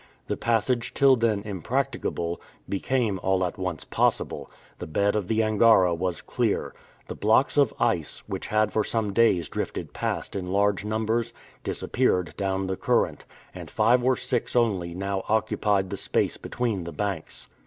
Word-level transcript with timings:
The 0.25 0.35
passage 0.35 0.95
till 0.95 1.15
then 1.15 1.43
impracticable, 1.45 2.41
became 2.67 3.19
all 3.21 3.45
at 3.45 3.59
once 3.59 3.83
possible. 3.85 4.49
The 4.79 4.87
bed 4.87 5.15
of 5.15 5.27
the 5.27 5.43
Angara 5.43 5.93
was 5.93 6.23
clear. 6.23 6.73
The 7.07 7.13
blocks 7.13 7.55
of 7.55 7.71
ice, 7.79 8.23
which 8.25 8.47
had 8.47 8.73
for 8.73 8.83
some 8.83 9.13
days 9.13 9.47
drifted 9.47 9.93
past 9.93 10.35
in 10.35 10.51
large 10.51 10.83
numbers, 10.83 11.33
disappeared 11.63 12.33
down 12.35 12.65
the 12.65 12.77
current, 12.77 13.25
and 13.53 13.69
five 13.69 14.03
or 14.03 14.15
six 14.15 14.55
only 14.55 14.95
now 14.95 15.23
occupied 15.29 15.91
the 15.91 15.97
space 15.97 16.35
between 16.37 16.85
the 16.85 16.91
banks. 16.91 17.47